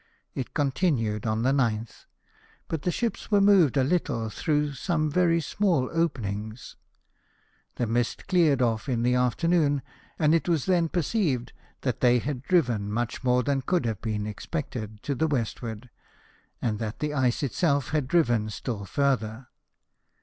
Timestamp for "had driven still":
17.89-18.85